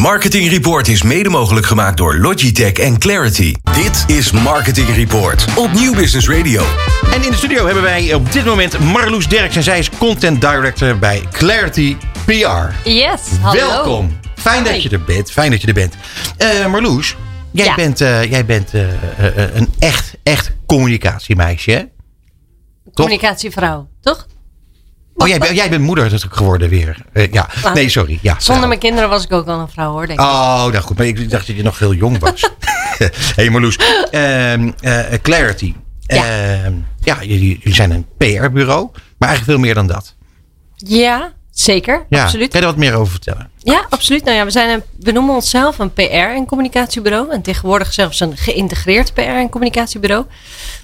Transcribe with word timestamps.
Marketing 0.00 0.48
Report 0.50 0.88
is 0.88 1.02
mede 1.02 1.28
mogelijk 1.28 1.66
gemaakt 1.66 1.96
door 1.96 2.16
Logitech 2.16 2.72
en 2.72 2.98
Clarity. 2.98 3.54
Dit 3.74 4.04
is 4.16 4.30
Marketing 4.30 4.88
Report 4.94 5.44
op 5.56 5.72
Nieuw 5.72 5.94
Business 5.94 6.28
Radio. 6.28 6.62
En 7.12 7.22
in 7.22 7.30
de 7.30 7.36
studio 7.36 7.64
hebben 7.64 7.82
wij 7.82 8.14
op 8.14 8.32
dit 8.32 8.44
moment 8.44 8.78
Marloes 8.78 9.28
Derks. 9.28 9.56
En 9.56 9.62
zij 9.62 9.78
is 9.78 9.90
content 9.90 10.40
director 10.40 10.98
bij 10.98 11.22
Clarity 11.32 11.96
PR. 12.24 12.88
Yes, 12.88 13.20
hallo. 13.40 13.58
Welkom. 13.66 14.18
Fijn 14.34 14.64
dat 14.64 14.82
je 14.82 14.88
er 14.88 15.02
bent. 15.04 15.30
Fijn 15.30 15.50
dat 15.50 15.60
je 15.60 15.66
er 15.66 15.74
bent. 15.74 15.94
Eh, 16.36 16.66
Marloes, 16.66 17.16
jij 17.52 17.64
Ja. 17.66 17.74
bent, 17.74 18.00
eh, 18.00 18.30
jij 18.30 18.44
bent 18.44 18.74
eh, 18.74 18.82
een 19.54 19.68
echt, 19.78 20.14
echt 20.22 20.52
communicatiemeisje, 20.66 21.70
hè? 21.70 21.82
Communicatievrouw, 22.94 23.88
toch? 24.00 24.26
Oh, 25.14 25.28
jij, 25.28 25.38
bent- 25.38 25.54
jij 25.56 25.70
bent 25.70 25.82
moeder 25.82 26.04
natuurlijk 26.04 26.36
geworden 26.36 26.68
weer. 26.68 26.96
Eh, 27.12 27.32
ja, 27.32 27.48
nee, 27.74 27.88
sorry. 27.88 28.18
Ja, 28.22 28.32
Zonder 28.32 28.54
vrouw. 28.56 28.66
mijn 28.68 28.78
kinderen 28.80 29.08
was 29.08 29.24
ik 29.24 29.32
ook 29.32 29.46
al 29.46 29.58
een 29.60 29.68
vrouw 29.68 29.90
hoor, 29.92 30.06
denk 30.06 30.20
ik. 30.20 30.24
Oh, 30.26 30.66
nou 30.66 30.76
goed. 30.76 30.96
Maar 30.98 31.06
ik 31.06 31.30
dacht 31.30 31.46
dat 31.46 31.56
je 31.56 31.62
nog 31.62 31.78
heel 31.78 31.94
jong 31.94 32.18
was. 32.18 32.50
hey 33.36 33.50
Marloes. 33.50 33.76
Ehm, 34.10 34.70
eh, 34.80 35.00
Clarity. 35.22 35.74
Ja. 36.00 36.24
Ehm, 36.24 36.74
ja, 37.00 37.16
jullie, 37.20 37.58
jullie 37.58 37.74
zijn 37.74 37.90
een 37.90 38.06
PR-bureau. 38.16 38.88
Maar 39.18 39.28
eigenlijk 39.28 39.44
veel 39.44 39.58
meer 39.58 39.74
dan 39.74 39.86
dat. 39.86 40.16
Ja, 40.76 41.32
zeker. 41.60 42.06
Ja. 42.08 42.22
Absoluut. 42.22 42.50
Kan 42.50 42.60
je 42.60 42.66
er 42.66 42.72
wat 42.72 42.82
meer 42.82 42.94
over 42.94 43.10
vertellen? 43.10 43.50
Ja, 43.62 43.86
absoluut. 43.88 44.24
Nou 44.24 44.36
ja, 44.36 44.44
we, 44.44 44.50
zijn 44.50 44.70
een, 44.70 44.82
we 44.98 45.12
noemen 45.12 45.34
onszelf 45.34 45.78
een 45.78 45.92
PR- 45.92 46.02
en 46.02 46.46
communicatiebureau. 46.46 47.30
En 47.30 47.42
tegenwoordig 47.42 47.92
zelfs 47.92 48.20
een 48.20 48.36
geïntegreerd 48.36 49.14
PR- 49.14 49.20
en 49.20 49.48
communicatiebureau. 49.48 50.24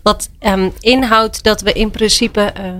Wat 0.02 0.28
ehm, 0.38 0.68
inhoudt 0.80 1.42
dat 1.42 1.60
we 1.60 1.72
in 1.72 1.90
principe... 1.90 2.40
ehm, 2.40 2.74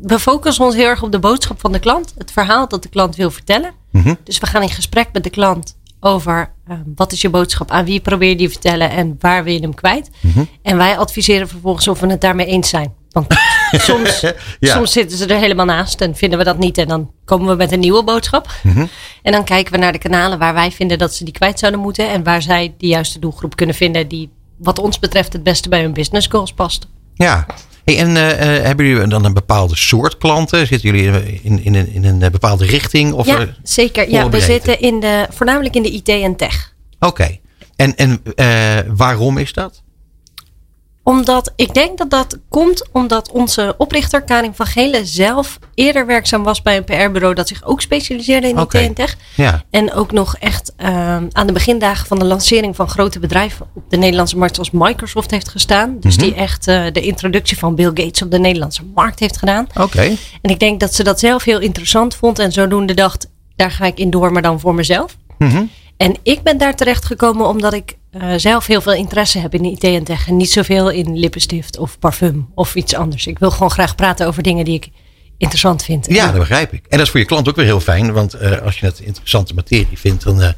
we 0.00 0.18
focussen 0.18 0.64
ons 0.64 0.74
heel 0.74 0.86
erg 0.86 1.02
op 1.02 1.12
de 1.12 1.18
boodschap 1.18 1.60
van 1.60 1.72
de 1.72 1.78
klant. 1.78 2.14
Het 2.18 2.32
verhaal 2.32 2.68
dat 2.68 2.82
de 2.82 2.88
klant 2.88 3.16
wil 3.16 3.30
vertellen. 3.30 3.72
Mhm. 3.90 4.14
Dus 4.24 4.38
we 4.38 4.46
gaan 4.46 4.62
in 4.62 4.70
gesprek 4.70 5.08
met 5.12 5.24
de 5.24 5.30
klant 5.30 5.76
over 6.00 6.52
ehm, 6.68 6.80
wat 6.94 7.12
is 7.12 7.20
je 7.20 7.30
boodschap, 7.30 7.70
aan 7.70 7.84
wie 7.84 8.00
probeer 8.00 8.28
je 8.28 8.36
die 8.36 8.48
vertellen 8.48 8.90
en 8.90 9.16
waar 9.20 9.44
wil 9.44 9.52
je 9.52 9.60
hem 9.60 9.74
kwijt. 9.74 10.10
Mhm. 10.20 10.44
En 10.62 10.76
wij 10.76 10.98
adviseren 10.98 11.48
vervolgens 11.48 11.88
of 11.88 12.00
we 12.00 12.06
het 12.06 12.20
daarmee 12.20 12.46
eens 12.46 12.68
zijn. 12.68 12.94
Want 13.10 13.26
soms, 13.88 14.20
Ja. 14.60 14.74
soms 14.74 14.92
zitten 14.92 15.18
ze 15.18 15.26
er 15.26 15.38
helemaal 15.38 15.66
naast 15.66 16.00
en 16.00 16.14
vinden 16.14 16.38
we 16.38 16.44
dat 16.44 16.58
niet. 16.58 16.78
En 16.78 16.88
dan 16.88 17.10
komen 17.24 17.48
we 17.48 17.54
met 17.54 17.72
een 17.72 17.80
nieuwe 17.80 18.04
boodschap. 18.04 18.50
Mhm. 18.62 18.86
En 19.22 19.32
dan 19.32 19.44
kijken 19.44 19.72
we 19.72 19.78
naar 19.78 19.92
de 19.92 19.98
kanalen 19.98 20.38
waar 20.38 20.54
wij 20.54 20.70
vinden 20.70 20.98
dat 20.98 21.14
ze 21.14 21.24
die 21.24 21.32
kwijt 21.32 21.58
zouden 21.58 21.80
moeten. 21.80 22.10
En 22.10 22.22
waar 22.22 22.42
zij 22.42 22.74
de 22.78 22.86
juiste 22.86 23.18
doelgroep 23.18 23.56
kunnen 23.56 23.74
vinden 23.74 24.08
die 24.08 24.30
wat 24.56 24.78
ons 24.78 24.98
betreft 24.98 25.32
het 25.32 25.42
beste 25.42 25.68
bij 25.68 25.82
hun 25.82 25.92
business 25.92 26.26
goals 26.26 26.52
past. 26.52 26.86
Ja. 27.14 27.46
Hey, 27.84 27.98
en 27.98 28.16
eh, 28.16 28.56
eh, 28.56 28.64
hebben 28.64 28.86
jullie 28.86 29.06
dan 29.06 29.24
een 29.24 29.34
bepaalde 29.34 29.76
soort 29.76 30.18
klanten? 30.18 30.66
Zitten 30.66 30.90
jullie 30.90 31.40
in, 31.42 31.64
in, 31.64 31.74
een, 31.74 31.92
in 31.92 32.04
een 32.04 32.22
eh, 32.22 32.30
bepaalde 32.30 32.64
richting? 32.64 33.12
Of, 33.12 33.26
ja, 33.26 33.46
zeker. 33.62 34.10
Ja, 34.10 34.28
we 34.28 34.40
zitten 34.40 34.80
in 34.80 35.00
de, 35.00 35.26
voornamelijk 35.30 35.74
in 35.74 35.82
de 35.82 35.90
IT 35.90 36.08
en 36.08 36.36
tech. 36.36 36.74
Oké. 36.98 37.38
En, 37.76 37.96
en 37.96 38.22
waarom 38.96 39.38
is 39.38 39.52
dat? 39.52 39.82
Omdat 41.08 41.52
ik 41.56 41.74
denk 41.74 41.98
dat 41.98 42.10
dat 42.10 42.38
komt 42.48 42.88
omdat 42.92 43.30
onze 43.30 43.74
oprichter 43.78 44.22
Karin 44.22 44.54
van 44.54 44.66
Gelen 44.66 45.06
zelf 45.06 45.58
eerder 45.74 46.06
werkzaam 46.06 46.42
was 46.42 46.62
bij 46.62 46.76
een 46.76 46.84
PR-bureau 46.84 47.34
dat 47.34 47.48
zich 47.48 47.64
ook 47.64 47.80
specialiseerde 47.80 48.48
in 48.48 48.58
Oké. 48.60 48.78
IT 48.78 48.86
en 48.86 48.94
tech. 48.94 49.16
Ja. 49.36 49.64
En 49.70 49.92
ook 49.92 50.12
nog 50.12 50.36
echt 50.36 50.72
ehm, 50.76 51.26
aan 51.32 51.46
de 51.46 51.52
begindagen 51.52 52.06
van 52.06 52.18
de 52.18 52.24
lancering 52.24 52.76
van 52.76 52.88
grote 52.88 53.18
bedrijven 53.18 53.66
op 53.74 53.82
de 53.90 53.96
Nederlandse 53.96 54.36
markt 54.36 54.54
zoals 54.54 54.70
Microsoft 54.70 55.30
heeft 55.30 55.48
gestaan. 55.48 55.96
Dus 56.00 56.16
Mhm. 56.16 56.24
die 56.24 56.34
echt 56.34 56.66
eh, 56.68 56.84
de 56.92 57.00
introductie 57.00 57.58
van 57.58 57.74
Bill 57.74 57.90
Gates 57.94 58.22
op 58.22 58.30
de 58.30 58.38
Nederlandse 58.38 58.82
markt 58.94 59.18
heeft 59.18 59.36
gedaan. 59.36 59.66
Oké. 59.80 60.02
En 60.42 60.50
ik 60.50 60.58
denk 60.58 60.80
dat 60.80 60.94
ze 60.94 61.02
dat 61.04 61.18
zelf 61.20 61.44
heel 61.44 61.60
interessant 61.60 62.14
vond 62.14 62.38
en 62.38 62.52
zodoende 62.52 62.94
dacht, 62.94 63.28
daar 63.56 63.70
ga 63.70 63.84
ik 63.84 63.98
in 63.98 64.10
door, 64.10 64.32
maar 64.32 64.42
dan 64.42 64.60
voor 64.60 64.74
mezelf. 64.74 65.16
Mhm. 65.38 65.64
En 65.98 66.16
ik 66.22 66.42
ben 66.42 66.58
daar 66.58 66.76
terecht 66.76 67.04
gekomen 67.04 67.46
omdat 67.46 67.72
ik 67.72 67.96
eh, 68.10 68.32
zelf 68.36 68.66
heel 68.66 68.80
veel 68.80 68.92
interesse 68.92 69.38
heb 69.38 69.54
in 69.54 69.64
IT 69.64 69.84
en 69.84 70.04
tech. 70.04 70.28
En 70.28 70.36
niet 70.36 70.50
zoveel 70.50 70.90
in 70.90 71.18
lippenstift 71.18 71.78
of 71.78 71.98
parfum 71.98 72.48
of 72.54 72.74
iets 72.74 72.94
anders. 72.94 73.26
Ik 73.26 73.38
wil 73.38 73.50
gewoon 73.50 73.70
graag 73.70 73.94
praten 73.94 74.26
over 74.26 74.42
dingen 74.42 74.64
die 74.64 74.74
ik 74.74 74.88
interessant 75.38 75.84
vind. 75.84 76.06
Ja, 76.06 76.30
dat 76.30 76.40
begrijp 76.40 76.72
ik. 76.72 76.82
En 76.88 76.96
dat 76.98 77.06
is 77.06 77.10
voor 77.10 77.20
je 77.20 77.26
klant 77.26 77.48
ook 77.48 77.56
weer 77.56 77.64
heel 77.64 77.80
fijn. 77.80 78.12
Want 78.12 78.34
eh, 78.34 78.62
als 78.62 78.78
je 78.78 78.86
het 78.86 79.00
interessante 79.00 79.54
materie 79.54 79.98
vindt, 79.98 80.24
dan, 80.24 80.42
eh, 80.42 80.48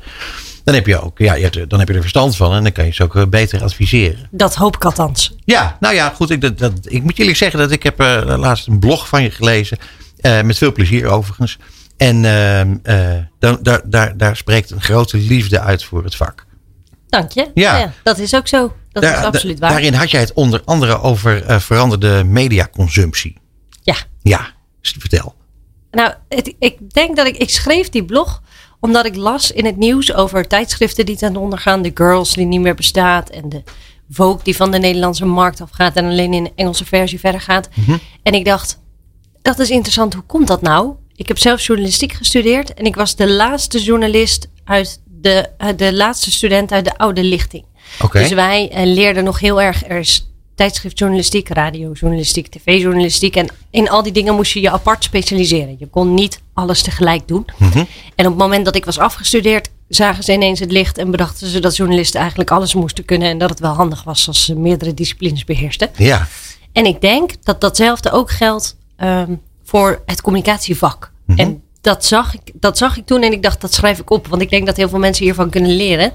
dan 0.65 0.75
heb 0.75 0.87
je 0.87 1.03
ook 1.03 1.19
ja, 1.19 1.35
je 1.35 1.43
hebt 1.43 1.57
er, 1.57 1.69
dan 1.69 1.79
heb 1.79 1.89
je 1.89 1.95
er 1.95 2.01
verstand 2.01 2.37
van. 2.37 2.55
En 2.55 2.63
dan 2.63 2.73
kan 2.73 2.85
je 2.85 2.93
ze 2.93 3.03
ook 3.03 3.31
beter 3.31 3.63
adviseren. 3.63 4.29
dat 4.31 4.55
hoop 4.55 4.77
ik 4.77 4.85
althans. 4.85 5.35
Ja, 5.45 5.77
nou 5.81 5.95
ja, 5.95 6.13
goed. 6.15 6.31
Ik, 6.31 6.41
dat, 6.41 6.59
dat, 6.59 6.73
ik 6.83 7.03
moet 7.03 7.17
jullie 7.17 7.37
zeggen 7.37 7.59
dat 7.59 7.71
ik 7.71 7.83
heb 7.83 7.99
laatst 8.27 8.67
een 8.67 8.79
blog 8.79 9.09
van 9.09 9.23
je 9.23 9.31
gelezen. 9.31 9.79
met 10.21 10.59
veel 10.59 10.73
plezier 10.73 11.07
overigens. 11.07 11.59
En 12.01 12.25
ehm, 12.25 12.77
eh, 12.83 13.19
dan, 13.39 13.59
daar, 13.63 13.81
daar, 13.85 14.17
daar 14.17 14.37
spreekt 14.37 14.71
een 14.71 14.81
grote 14.81 15.17
liefde 15.17 15.61
uit 15.61 15.85
voor 15.85 16.05
het 16.05 16.17
vak. 16.17 16.47
Dank 17.09 17.31
je. 17.31 17.51
Ja. 17.55 17.93
dat 18.03 18.19
is 18.19 18.35
ook 18.35 18.49
zo. 18.49 18.73
Dat 18.93 19.03
Daar- 19.03 19.19
is 19.19 19.25
absoluut 19.25 19.59
waar. 19.59 19.71
Daarin 19.71 19.95
had 19.95 20.11
jij 20.11 20.21
het 20.21 20.33
onder 20.33 20.63
andere 20.65 21.01
over 21.01 21.45
eh, 21.45 21.59
veranderde 21.59 22.25
mediaconsumptie. 22.25 23.37
Ja. 23.83 23.95
Ja, 24.23 24.51
vertel. 24.81 25.35
Nou, 25.91 26.13
het- 26.29 26.55
ik 26.59 26.91
denk 26.93 27.17
dat 27.17 27.27
ik, 27.27 27.37
ik 27.37 27.51
schreef 27.51 27.89
die 27.89 28.05
blog 28.05 28.43
omdat 28.81 29.07
ik 29.07 29.17
las 29.17 29.51
in 29.51 29.65
het 29.65 29.77
nieuws 29.77 30.15
over 30.15 30.49
tijdschriften 30.49 31.07
die 31.07 31.17
ten 31.17 31.37
onder 31.37 31.59
gaan. 31.59 31.83
De 31.83 31.91
Girls 31.95 32.35
die 32.35 32.47
niet 32.47 32.61
meer 32.61 32.75
bestaat. 32.75 33.31
En 33.31 33.49
de 33.49 33.63
Vogue 34.11 34.43
die 34.43 34.57
van 34.57 34.71
de 34.71 34.79
Nederlandse 34.79 35.25
markt 35.25 35.61
afgaat 35.61 35.97
en 35.97 36.05
alleen 36.05 36.33
in 36.33 36.45
de 36.45 36.53
Engelse 36.55 36.85
versie 36.85 37.21
verder 37.21 37.41
gaat. 37.41 37.69
En 38.23 38.33
ik 38.35 38.45
dacht, 38.45 38.79
dat 39.43 39.59
is 39.59 39.71
interessant. 39.71 40.15
Hoe 40.15 40.23
komt 40.23 40.47
dat 40.47 40.63
nou? 40.63 40.95
Ik 41.21 41.29
heb 41.29 41.39
zelf 41.39 41.67
journalistiek 41.67 42.13
gestudeerd 42.13 42.75
en 42.75 42.85
ik 42.85 42.95
was 42.95 43.17
de 43.17 43.31
laatste 43.31 43.83
journalist 43.83 44.49
uit 44.65 45.01
de, 45.05 45.49
eh, 45.59 45.69
de 45.77 45.95
laatste 45.95 46.31
student 46.31 46.73
uit 46.73 46.85
de 46.85 46.99
oude 46.99 47.25
lichting. 47.25 47.65
Dus 48.13 48.33
wij 48.33 48.71
eh, 48.71 48.87
leerden 48.87 49.25
nog 49.25 49.41
heel 49.41 49.61
erg. 49.61 49.89
Er 49.89 49.99
is 49.99 50.31
tijdschriftjournalistiek, 50.55 51.49
radiojournalistiek, 51.49 52.49
tv-journalistiek. 52.49 53.37
En 53.37 53.49
in 53.71 53.91
al 53.91 54.03
die 54.03 54.13
dingen 54.13 54.35
moest 54.35 54.53
je 54.53 54.61
je 54.61 54.71
apart 54.71 55.05
specialiseren. 55.05 55.77
Je 55.79 55.87
kon 55.87 56.15
niet 56.15 56.41
alles 56.55 56.83
tegelijk 56.83 57.29
doen. 57.29 57.45
En 58.15 58.27
op 58.27 58.33
het 58.33 58.41
moment 58.41 58.65
dat 58.65 58.77
ik 58.77 58.85
was 58.85 58.99
afgestudeerd, 58.99 59.69
zagen 59.89 60.25
ze 60.25 60.33
ineens 60.33 60.61
het 60.61 60.73
licht 60.73 60.99
en 60.99 61.11
bedachten 61.11 61.47
ze 61.47 61.61
dat 61.61 61.77
journalisten 61.77 62.21
eigenlijk 62.21 62.51
alles 62.51 62.75
moesten 62.75 63.05
kunnen. 63.05 63.29
En 63.29 63.39
dat 63.39 63.51
het 63.51 63.61
wel 63.61 63.75
handig 63.75 64.03
was 64.03 64.27
als 64.27 64.45
ze 64.45 64.55
meerdere 64.55 64.95
disciplines 64.95 65.45
beheersten. 65.45 65.91
Ja. 65.97 66.29
En 66.73 66.87
ik 66.87 67.01
denk 67.01 67.31
dat 67.43 67.61
datzelfde 67.61 68.11
ook 68.11 68.31
geldt 68.31 68.77
ehm, 68.97 69.35
voor 69.65 70.03
het 70.07 70.21
communicatievak. 70.21 71.10
En 71.37 71.63
dat 71.81 72.05
zag, 72.05 72.35
ik, 72.35 72.53
dat 72.55 72.79
zag 72.79 72.97
ik 72.97 73.07
toen 73.07 73.23
en 73.23 73.33
ik 73.33 73.43
dacht, 73.43 73.61
dat 73.61 73.75
schrijf 73.75 73.99
ik 73.99 74.11
op. 74.11 74.27
Want 74.27 74.43
ik 74.43 74.51
denk 74.51 74.67
dat 74.67 74.77
heel 74.77 74.89
veel 74.89 74.99
mensen 74.99 75.25
hiervan 75.25 75.51
kunnen 75.51 75.77
leren. 75.77 76.13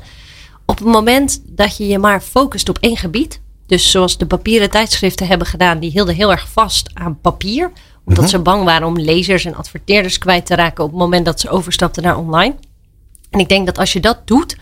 Op 0.65 0.77
het 0.77 0.87
moment 0.87 1.41
dat 1.45 1.77
je 1.77 1.87
je 1.87 1.99
maar 1.99 2.21
focust 2.21 2.69
op 2.69 2.77
één 2.79 2.97
gebied. 2.97 3.41
Dus 3.65 3.91
zoals 3.91 4.17
de 4.17 4.25
papieren 4.25 4.69
tijdschriften 4.69 5.27
hebben 5.27 5.47
gedaan. 5.47 5.79
Die 5.79 5.91
hielden 5.91 6.15
heel 6.15 6.31
erg 6.31 6.47
vast 6.49 6.89
aan 6.93 7.19
papier. 7.21 7.71
Omdat 8.05 8.29
ze 8.29 8.39
bang 8.39 8.63
waren 8.63 8.87
om 8.87 8.99
lezers 8.99 9.45
en 9.45 9.55
adverteerders 9.55 10.17
kwijt 10.17 10.45
te 10.45 10.55
raken. 10.55 10.83
Op 10.83 10.89
het 10.89 10.99
moment 10.99 11.25
dat 11.25 11.39
ze 11.39 11.49
overstapten 11.49 12.03
naar 12.03 12.17
online. 12.17 12.55
En 13.29 13.39
ik 13.39 13.49
denk 13.49 13.65
dat 13.65 13.77
als 13.77 13.93
je 13.93 13.99
dat 13.99 14.27
doet, 14.27 14.57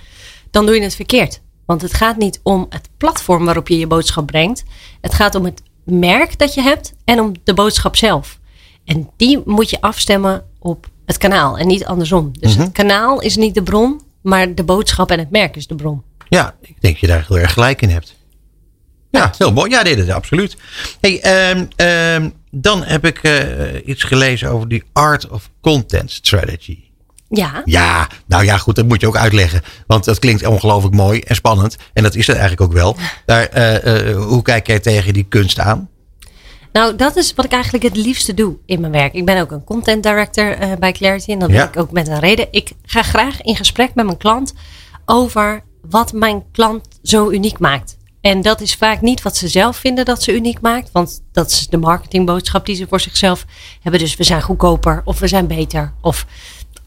dan 0.51 0.65
doe 0.65 0.75
je 0.75 0.81
het 0.81 0.95
verkeerd. 0.95 1.41
Want 1.65 1.81
het 1.81 1.93
gaat 1.93 2.17
niet 2.17 2.39
om 2.43 2.65
het 2.69 2.89
platform 2.97 3.45
waarop 3.45 3.67
je 3.67 3.77
je 3.77 3.87
boodschap 3.87 4.25
brengt. 4.25 4.63
Het 5.01 5.13
gaat 5.13 5.35
om 5.35 5.45
het 5.45 5.61
merk 5.83 6.39
dat 6.39 6.53
je 6.53 6.61
hebt 6.61 6.93
en 7.05 7.19
om 7.19 7.31
de 7.43 7.53
boodschap 7.53 7.95
zelf. 7.95 8.39
En 8.85 9.09
die 9.17 9.41
moet 9.45 9.69
je 9.69 9.81
afstemmen 9.81 10.43
op 10.59 10.87
het 11.05 11.17
kanaal 11.17 11.57
en 11.57 11.67
niet 11.67 11.85
andersom. 11.85 12.31
Dus 12.39 12.55
het 12.55 12.71
kanaal 12.71 13.21
is 13.21 13.35
niet 13.35 13.53
de 13.53 13.63
bron, 13.63 14.01
maar 14.21 14.55
de 14.55 14.63
boodschap 14.63 15.11
en 15.11 15.19
het 15.19 15.31
merk 15.31 15.55
is 15.55 15.67
de 15.67 15.75
bron. 15.75 16.03
Ja, 16.29 16.55
ik 16.61 16.67
denk 16.67 16.93
dat 16.93 16.99
je 16.99 17.07
daar 17.07 17.25
heel 17.27 17.39
erg 17.39 17.53
gelijk 17.53 17.81
in 17.81 17.89
hebt. 17.89 18.15
Ja, 19.09 19.33
heel 19.37 19.53
mooi. 19.53 19.69
Ja, 19.69 19.81
nee, 19.81 19.95
dat 19.95 20.09
absoluut. 20.09 20.57
Hey, 21.01 21.21
ehm, 21.21 21.65
ehm, 21.75 22.29
dan 22.51 22.83
heb 22.83 23.05
ik 23.05 23.17
eh, 23.17 23.87
iets 23.87 24.03
gelezen 24.03 24.49
over 24.49 24.67
die 24.67 24.83
Art 24.93 25.29
of 25.29 25.49
Content 25.61 26.11
Strategy. 26.11 26.79
Ja, 27.29 27.61
Ja, 27.65 28.07
nou 28.25 28.43
ja, 28.43 28.57
goed, 28.57 28.75
dat 28.75 28.87
moet 28.87 29.01
je 29.01 29.07
ook 29.07 29.17
uitleggen. 29.17 29.61
Want 29.87 30.05
dat 30.05 30.19
klinkt 30.19 30.45
ongelooflijk 30.45 30.95
mooi 30.95 31.19
en 31.19 31.35
spannend. 31.35 31.77
En 31.93 32.03
dat 32.03 32.15
is 32.15 32.27
het 32.27 32.37
eigenlijk 32.37 32.71
ook 32.71 32.77
wel. 32.77 32.97
Daar, 33.25 33.45
eh, 33.45 34.09
eh, 34.09 34.17
hoe 34.17 34.41
kijk 34.41 34.67
jij 34.67 34.79
tegen 34.79 35.13
die 35.13 35.25
kunst 35.29 35.59
aan? 35.59 35.89
Nou 36.73 36.95
dat 36.95 37.15
is 37.15 37.33
wat 37.33 37.45
ik 37.45 37.51
eigenlijk 37.51 37.83
het 37.83 37.95
liefste 37.95 38.33
doe 38.33 38.55
in 38.65 38.79
mijn 38.79 38.91
werk. 38.91 39.13
Ik 39.13 39.25
ben 39.25 39.41
ook 39.41 39.51
een 39.51 39.63
content 39.63 40.03
director 40.03 40.51
eh, 40.51 40.71
bij 40.79 40.91
Clarity 40.91 41.31
en 41.31 41.39
dat 41.39 41.49
Ja. 41.49 41.55
ben 41.55 41.67
ik 41.67 41.77
ook 41.77 41.91
met 41.91 42.07
een 42.07 42.19
reden. 42.19 42.47
Ik 42.51 42.71
ga 42.85 43.01
graag 43.01 43.41
in 43.41 43.55
gesprek 43.55 43.95
met 43.95 44.05
mijn 44.05 44.17
klant 44.17 44.53
over 45.05 45.63
wat 45.89 46.13
mijn 46.13 46.43
klant 46.51 46.87
zo 47.03 47.29
uniek 47.31 47.59
maakt. 47.59 47.97
En 48.21 48.41
dat 48.41 48.61
is 48.61 48.75
vaak 48.75 49.01
niet 49.01 49.21
wat 49.21 49.37
ze 49.37 49.47
zelf 49.47 49.77
vinden 49.77 50.05
dat 50.05 50.23
ze 50.23 50.33
uniek 50.35 50.61
maakt. 50.61 50.89
Want 50.91 51.23
dat 51.31 51.49
is 51.49 51.67
de 51.67 51.77
marketingboodschap 51.77 52.65
die 52.65 52.75
ze 52.75 52.87
voor 52.89 52.99
zichzelf 52.99 53.45
hebben. 53.81 53.99
Dus 54.01 54.15
we 54.15 54.23
zijn 54.23 54.41
goedkoper 54.41 55.01
of 55.05 55.19
we 55.19 55.27
zijn 55.27 55.47
beter 55.47 55.93
of 56.01 56.25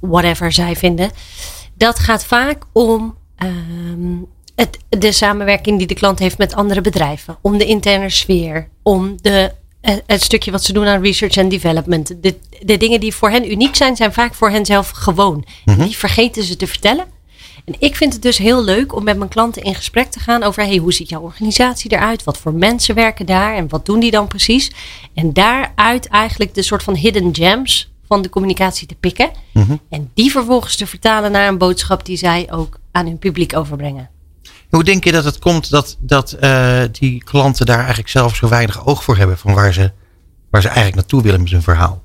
whatever 0.00 0.52
zij 0.52 0.76
vinden. 0.76 1.10
Dat 1.74 1.98
gaat 1.98 2.24
vaak 2.24 2.64
om 2.72 3.16
ehm, 3.36 4.16
het, 4.54 4.78
de 4.88 5.12
samenwerking 5.12 5.78
die 5.78 5.86
de 5.86 5.94
klant 5.94 6.18
heeft 6.18 6.38
met 6.38 6.54
andere 6.54 6.80
bedrijven. 6.80 7.38
Om 7.42 7.58
de 7.58 7.64
interne 7.66 8.10
sfeer. 8.10 8.68
Om 8.82 9.14
de, 9.22 9.52
het 10.06 10.22
stukje 10.22 10.50
wat 10.50 10.64
ze 10.64 10.72
doen 10.72 10.86
aan 10.86 11.02
research 11.02 11.36
en 11.36 11.48
development. 11.48 12.14
De, 12.20 12.38
de 12.60 12.76
dingen 12.76 13.00
die 13.00 13.14
voor 13.14 13.30
hen 13.30 13.50
uniek 13.50 13.76
zijn, 13.76 13.96
zijn 13.96 14.12
vaak 14.12 14.34
voor 14.34 14.50
hen 14.50 14.66
zelf 14.66 14.90
gewoon. 14.90 15.44
Die 15.64 15.96
vergeten 15.96 16.42
ze 16.42 16.56
te 16.56 16.66
vertellen. 16.66 17.04
En 17.64 17.74
ik 17.78 17.96
vind 17.96 18.12
het 18.12 18.22
dus 18.22 18.38
heel 18.38 18.64
leuk 18.64 18.94
om 18.94 19.04
met 19.04 19.16
mijn 19.16 19.30
klanten 19.30 19.62
in 19.62 19.74
gesprek 19.74 20.10
te 20.10 20.20
gaan 20.20 20.42
over 20.42 20.62
hey, 20.62 20.76
hoe 20.76 20.92
ziet 20.92 21.08
jouw 21.08 21.20
organisatie 21.20 21.92
eruit? 21.92 22.24
Wat 22.24 22.38
voor 22.38 22.54
mensen 22.54 22.94
werken 22.94 23.26
daar 23.26 23.54
en 23.54 23.68
wat 23.68 23.86
doen 23.86 24.00
die 24.00 24.10
dan 24.10 24.28
precies? 24.28 24.70
En 25.14 25.32
daaruit 25.32 26.08
eigenlijk 26.08 26.54
de 26.54 26.62
soort 26.62 26.82
van 26.82 26.94
hidden 26.94 27.34
gems 27.34 27.90
van 28.06 28.22
de 28.22 28.28
communicatie 28.28 28.86
te 28.86 28.94
pikken. 28.94 29.30
Mhm. 29.52 29.76
En 29.88 30.10
die 30.14 30.30
vervolgens 30.30 30.76
te 30.76 30.86
vertalen 30.86 31.32
naar 31.32 31.48
een 31.48 31.58
boodschap 31.58 32.04
die 32.04 32.16
zij 32.16 32.46
ook 32.50 32.78
aan 32.92 33.06
hun 33.06 33.18
publiek 33.18 33.56
overbrengen. 33.56 34.10
Hoe 34.70 34.84
denk 34.84 35.04
je 35.04 35.12
dat 35.12 35.24
het 35.24 35.38
komt 35.38 35.70
dat, 35.70 35.96
dat 36.00 36.32
eh, 36.32 36.82
die 36.92 37.24
klanten 37.24 37.66
daar 37.66 37.78
eigenlijk 37.78 38.08
zelf 38.08 38.36
zo 38.36 38.48
weinig 38.48 38.86
oog 38.86 39.04
voor 39.04 39.16
hebben 39.16 39.38
van 39.38 39.54
waar 39.54 39.72
ze, 39.72 39.92
waar 40.50 40.62
ze 40.62 40.68
eigenlijk 40.68 40.96
naartoe 40.96 41.22
willen 41.22 41.42
met 41.42 41.50
hun 41.50 41.62
verhaal? 41.62 42.02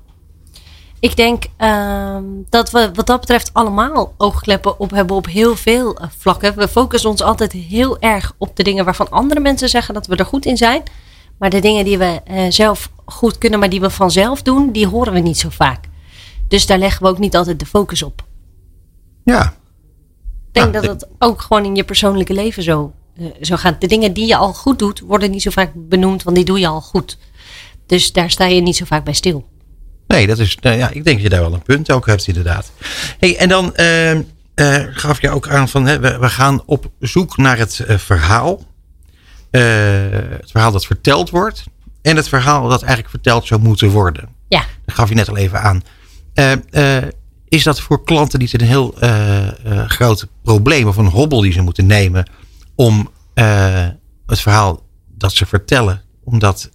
Ik 1.00 1.16
denk 1.16 1.44
ehm, 1.56 2.24
dat 2.48 2.70
we 2.70 2.90
wat 2.94 3.06
dat 3.06 3.20
betreft 3.20 3.50
allemaal 3.52 4.14
oogkleppen 4.16 4.80
op 4.80 4.90
hebben 4.90 5.16
op 5.16 5.26
heel 5.26 5.56
veel 5.56 5.96
eh, 5.96 6.06
vlakken. 6.18 6.56
We 6.56 6.68
focussen 6.68 7.10
ons 7.10 7.22
altijd 7.22 7.52
heel 7.52 8.00
erg 8.00 8.32
op 8.38 8.56
de 8.56 8.62
dingen 8.62 8.84
waarvan 8.84 9.10
andere 9.10 9.40
mensen 9.40 9.68
zeggen 9.68 9.94
dat 9.94 10.06
we 10.06 10.16
er 10.16 10.26
goed 10.26 10.46
in 10.46 10.56
zijn. 10.56 10.82
Maar 11.38 11.50
de 11.50 11.60
dingen 11.60 11.84
die 11.84 11.98
we 11.98 12.20
eh, 12.24 12.44
zelf 12.48 12.90
goed 13.04 13.38
kunnen, 13.38 13.58
maar 13.58 13.68
die 13.68 13.80
we 13.80 13.90
vanzelf 13.90 14.42
doen, 14.42 14.72
die 14.72 14.86
horen 14.86 15.12
we 15.12 15.18
niet 15.18 15.38
zo 15.38 15.48
vaak. 15.48 15.84
Dus 16.48 16.66
daar 16.66 16.78
leggen 16.78 17.02
we 17.02 17.08
ook 17.08 17.18
niet 17.18 17.36
altijd 17.36 17.58
de 17.58 17.66
focus 17.66 18.02
op. 18.02 18.24
Ja, 19.24 19.54
denk 20.52 20.66
Ja, 20.66 20.72
dat 20.72 20.84
ik- 20.84 20.90
het 20.90 21.06
ook 21.18 21.40
gewoon 21.40 21.64
in 21.64 21.74
je 21.74 21.84
persoonlijke 21.84 22.32
leven 22.32 22.62
zo, 22.62 22.92
eh, 23.16 23.26
zo 23.40 23.56
gaat. 23.56 23.80
De 23.80 23.86
dingen 23.86 24.12
die 24.12 24.26
je 24.26 24.36
al 24.36 24.52
goed 24.52 24.78
doet, 24.78 25.00
worden 25.00 25.30
niet 25.30 25.42
zo 25.42 25.50
vaak 25.50 25.70
benoemd, 25.74 26.22
want 26.22 26.36
die 26.36 26.44
doe 26.44 26.58
je 26.58 26.66
al 26.66 26.80
goed. 26.80 27.18
Dus 27.86 28.12
daar 28.12 28.30
sta 28.30 28.44
je 28.46 28.60
niet 28.60 28.76
zo 28.76 28.84
vaak 28.84 29.04
bij 29.04 29.12
stil. 29.14 29.48
Nee, 30.06 30.26
dat 30.26 30.38
is, 30.38 30.56
nou 30.60 30.76
ja, 30.76 30.86
ik 30.88 31.04
denk 31.04 31.16
dat 31.16 31.22
je 31.22 31.28
daar 31.28 31.40
wel 31.40 31.52
een 31.54 31.62
punt 31.62 31.90
ook 31.90 32.06
hebt, 32.06 32.26
inderdaad. 32.26 32.70
Hey, 33.18 33.36
en 33.36 33.48
dan 33.48 33.74
eh, 33.74 34.10
eh, 34.10 34.22
gaf 34.90 35.20
je 35.20 35.30
ook 35.30 35.48
aan 35.48 35.68
van 35.68 35.86
hè, 35.86 35.98
we, 36.00 36.18
we 36.18 36.28
gaan 36.28 36.62
op 36.66 36.90
zoek 37.00 37.36
naar 37.36 37.58
het 37.58 37.78
eh, 37.80 37.98
verhaal. 37.98 38.60
Het 39.50 40.50
verhaal 40.50 40.72
dat 40.72 40.86
verteld 40.86 41.30
wordt. 41.30 41.64
En 42.02 42.16
het 42.16 42.28
verhaal 42.28 42.68
dat 42.68 42.80
eigenlijk 42.80 43.10
verteld 43.10 43.46
zou 43.46 43.60
moeten 43.60 43.88
worden. 43.90 44.28
Ja, 44.48 44.64
Dat 44.84 44.94
gaf 44.94 45.08
je 45.08 45.14
net 45.14 45.28
al 45.28 45.36
even 45.36 45.60
aan. 45.60 45.82
Is 47.52 47.62
dat 47.62 47.80
voor 47.80 48.04
klanten 48.04 48.38
niet 48.38 48.60
een 48.60 48.66
heel 48.66 48.94
eh, 48.98 49.48
eh, 49.48 49.88
groot 49.88 50.26
probleem 50.42 50.88
of 50.88 50.96
een 50.96 51.06
hobbel 51.06 51.40
die 51.40 51.52
ze 51.52 51.60
moeten 51.60 51.86
nemen 51.86 52.30
om 52.74 53.10
eh, 53.34 53.86
het 54.26 54.40
verhaal 54.40 54.86
dat 55.08 55.32
ze 55.32 55.46
vertellen, 55.46 56.02
om 56.24 56.38
dat 56.38 56.70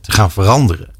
te 0.00 0.12
gaan 0.12 0.30
veranderen? 0.30 0.90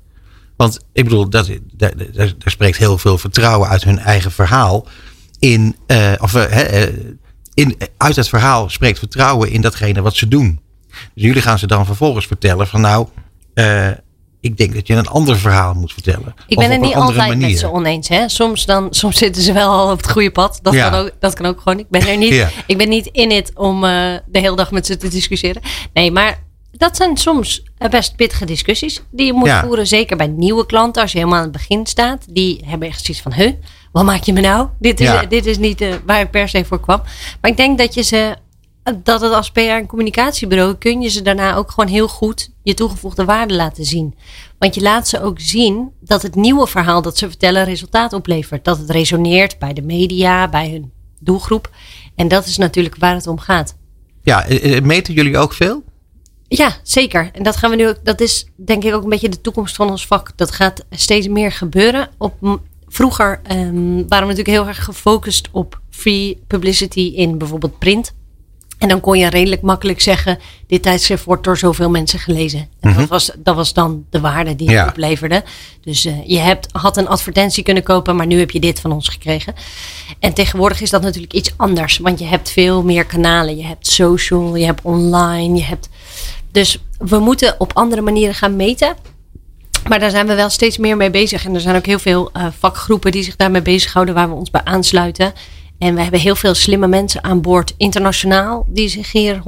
Want 0.56 0.80
ik 0.92 1.04
bedoel, 1.04 1.28
dat, 1.28 1.50
daar, 1.72 1.92
daar, 2.12 2.34
spreekt 2.44 2.78
heel 2.78 2.98
veel 2.98 3.18
vertrouwen 3.18 3.68
uit 3.68 3.84
hun 3.84 3.98
eigen 3.98 4.32
verhaal. 4.32 4.86
In, 5.38 5.76
of, 6.18 6.34
eh, 6.34 6.88
in, 7.54 7.76
uit 7.96 8.16
het 8.16 8.28
verhaal 8.28 8.68
spreekt 8.68 8.98
vertrouwen 8.98 9.50
in 9.50 9.60
datgene 9.60 10.02
wat 10.02 10.16
ze 10.16 10.28
doen. 10.28 10.60
Dus 10.88 11.24
jullie 11.24 11.42
gaan 11.42 11.58
ze 11.58 11.66
dan 11.66 11.86
vervolgens 11.86 12.26
vertellen 12.26 12.66
van 12.66 12.80
nou, 12.80 13.08
ik 14.40 14.56
denk 14.56 14.74
dat 14.74 14.86
je 14.86 14.94
een 14.94 15.06
ander 15.06 15.38
verhaal 15.38 15.74
moet 15.74 15.92
vertellen. 15.92 16.34
Ik 16.46 16.58
ben 16.58 16.70
het 16.70 16.80
niet 16.80 16.94
altijd 16.94 17.16
manier. 17.28 17.48
met 17.48 17.58
ze 17.58 17.70
oneens. 17.70 18.08
Hè? 18.08 18.28
Soms, 18.28 18.66
dan, 18.66 18.86
soms 18.90 19.18
zitten 19.18 19.42
ze 19.42 19.52
wel 19.52 19.70
al 19.70 19.90
op 19.90 19.96
het 19.96 20.10
goede 20.10 20.30
pad. 20.30 20.58
Dat, 20.62 20.74
Ja. 20.74 20.90
kan, 20.90 20.98
ook, 21.00 21.10
dat 21.20 21.34
kan 21.34 21.46
ook 21.46 21.60
gewoon. 21.60 21.78
Ik 21.78 21.88
ben 21.88 22.06
er 22.08 22.16
niet, 22.16 22.32
Ja. 22.42 22.48
ik 22.66 22.78
ben 22.78 22.88
niet 22.88 23.06
in 23.06 23.30
het 23.30 23.50
om 23.54 23.84
eh, 23.84 23.90
de 24.26 24.38
hele 24.38 24.56
dag 24.56 24.70
met 24.70 24.86
ze 24.86 24.96
te 24.96 25.08
discussiëren. 25.08 25.62
Nee, 25.92 26.10
maar 26.12 26.44
dat 26.72 26.96
zijn 26.96 27.16
soms 27.16 27.62
eh, 27.78 27.88
best 27.90 28.16
pittige 28.16 28.44
discussies 28.44 29.02
die 29.10 29.26
je 29.26 29.32
moet 29.32 29.46
Ja. 29.48 29.62
voeren. 29.64 29.86
Zeker 29.86 30.16
bij 30.16 30.26
nieuwe 30.26 30.66
klanten, 30.66 31.02
als 31.02 31.12
je 31.12 31.18
helemaal 31.18 31.38
aan 31.38 31.44
het 31.44 31.52
begin 31.52 31.86
staat. 31.86 32.24
Die 32.30 32.62
hebben 32.66 32.88
echt 32.88 33.04
zoiets 33.04 33.22
van, 33.22 33.32
huh, 33.32 33.52
wat 33.92 34.04
maak 34.04 34.22
je 34.22 34.32
me 34.32 34.40
nou? 34.40 34.68
Dit 34.78 35.00
is, 35.00 35.10
dit 35.28 35.46
is 35.46 35.58
niet 35.58 35.80
eh, 35.80 35.94
waar 36.06 36.20
ik 36.20 36.30
per 36.30 36.48
se 36.48 36.64
voor 36.64 36.80
kwam. 36.80 37.02
Maar 37.40 37.50
ik 37.50 37.56
denk 37.56 37.78
dat 37.78 37.94
je 37.94 38.02
ze 38.02 38.36
dat 39.02 39.20
het 39.20 39.32
als 39.32 39.50
PR 39.50 39.60
en 39.60 39.86
communicatiebureau 39.86 40.74
kun 40.74 41.00
je 41.00 41.08
ze 41.08 41.22
daarna 41.22 41.54
ook 41.54 41.70
gewoon 41.70 41.90
heel 41.90 42.08
goed 42.08 42.50
je 42.62 42.74
toegevoegde 42.74 43.24
waarde 43.24 43.54
laten 43.54 43.84
zien. 43.84 44.14
Want 44.58 44.74
je 44.74 44.80
laat 44.80 45.08
ze 45.08 45.22
ook 45.22 45.40
zien 45.40 45.90
dat 46.00 46.22
het 46.22 46.34
nieuwe 46.34 46.66
verhaal 46.66 47.02
dat 47.02 47.18
ze 47.18 47.28
vertellen 47.28 47.64
resultaat 47.64 48.12
oplevert. 48.12 48.64
Dat 48.64 48.78
het 48.78 48.90
resoneert 48.90 49.58
bij 49.58 49.72
de 49.72 49.82
media, 49.82 50.48
bij 50.48 50.70
hun 50.70 50.92
doelgroep. 51.20 51.70
En 52.14 52.28
dat 52.28 52.46
is 52.46 52.56
natuurlijk 52.56 52.96
waar 52.96 53.14
het 53.14 53.26
om 53.26 53.38
gaat. 53.38 53.76
Ja, 54.22 54.46
eh, 54.46 54.76
eh, 54.76 54.84
meten 54.84 55.14
jullie 55.14 55.38
ook 55.38 55.52
veel? 55.52 55.84
Ja, 56.48 56.76
zeker. 56.82 57.30
En 57.32 57.42
dat 57.42 57.56
gaan 57.56 57.70
we 57.70 57.76
nu 57.76 57.88
ook. 57.88 58.04
Dat 58.04 58.20
is 58.20 58.46
denk 58.56 58.84
ik 58.84 58.94
ook 58.94 59.02
een 59.02 59.08
beetje 59.08 59.28
de 59.28 59.40
toekomst 59.40 59.76
van 59.76 59.90
ons 59.90 60.06
vak. 60.06 60.32
Dat 60.36 60.50
gaat 60.50 60.84
steeds 60.90 61.28
meer 61.28 61.52
gebeuren. 61.52 62.08
Op, 62.18 62.60
vroeger 62.86 63.40
ehm, 63.42 63.84
waren 63.84 64.26
we 64.26 64.32
natuurlijk 64.32 64.48
heel 64.48 64.66
erg 64.66 64.84
gefocust 64.84 65.48
op 65.52 65.80
free 65.90 66.42
publicity 66.46 67.12
in 67.14 67.38
bijvoorbeeld 67.38 67.78
print. 67.78 68.14
En 68.78 68.88
dan 68.88 69.00
kon 69.00 69.18
je 69.18 69.28
redelijk 69.28 69.62
makkelijk 69.62 70.00
zeggen: 70.00 70.38
dit 70.66 70.82
tijdschrift 70.82 71.24
wordt 71.24 71.44
door 71.44 71.58
zoveel 71.58 71.90
mensen 71.90 72.18
gelezen. 72.18 72.68
En 72.80 72.94
dat, 72.94 73.08
was, 73.08 73.30
dat 73.38 73.54
was 73.56 73.72
dan 73.72 74.04
de 74.10 74.20
waarde 74.20 74.56
die 74.56 74.66
het 74.68 74.76
Ja. 74.76 74.86
opleverde. 74.88 75.44
Dus 75.80 76.04
eh, 76.04 76.14
je 76.26 76.38
hebt, 76.38 76.68
had 76.72 76.96
een 76.96 77.08
advertentie 77.08 77.62
kunnen 77.62 77.82
kopen, 77.82 78.16
maar 78.16 78.26
nu 78.26 78.38
heb 78.38 78.50
je 78.50 78.60
dit 78.60 78.80
van 78.80 78.92
ons 78.92 79.08
gekregen. 79.08 79.54
En 80.18 80.32
tegenwoordig 80.34 80.80
is 80.80 80.90
dat 80.90 81.02
natuurlijk 81.02 81.32
iets 81.32 81.52
anders. 81.56 81.98
Want 81.98 82.18
je 82.18 82.24
hebt 82.24 82.50
veel 82.50 82.82
meer 82.82 83.04
kanalen. 83.04 83.56
Je 83.56 83.64
hebt 83.64 83.86
social, 83.86 84.56
je 84.56 84.64
hebt 84.64 84.80
online, 84.82 85.56
je 85.56 85.64
hebt. 85.64 85.88
Dus 86.52 86.78
we 86.98 87.18
moeten 87.18 87.54
op 87.58 87.70
andere 87.74 88.00
manieren 88.02 88.34
gaan 88.34 88.56
meten. 88.56 88.94
Maar 89.88 89.98
daar 89.98 90.10
zijn 90.10 90.26
we 90.26 90.34
wel 90.34 90.50
steeds 90.50 90.78
meer 90.78 90.96
mee 90.96 91.10
bezig. 91.10 91.44
En 91.44 91.54
er 91.54 91.60
zijn 91.60 91.76
ook 91.76 91.86
heel 91.86 91.98
veel 91.98 92.30
eh, 92.32 92.46
vakgroepen 92.58 93.12
die 93.12 93.22
zich 93.22 93.36
daarmee 93.36 93.62
bezighouden, 93.62 94.14
waar 94.14 94.28
we 94.28 94.34
ons 94.34 94.50
bij 94.50 94.60
aansluiten. 94.64 95.32
En 95.78 95.94
we 95.94 96.02
hebben 96.02 96.20
heel 96.20 96.36
veel 96.36 96.54
slimme 96.54 96.86
mensen 96.86 97.24
aan 97.24 97.40
boord, 97.40 97.74
internationaal, 97.76 98.66
die 98.68 98.88
zich 98.88 99.12
hier 99.12 99.38
100% 99.38 99.42